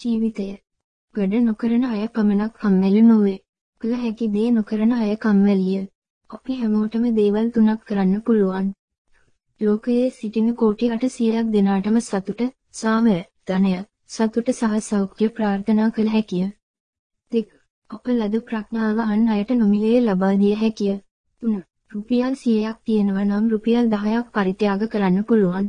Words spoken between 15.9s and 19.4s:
කළ හැකිය. 2. අප ලද ප්‍රඥාව අන්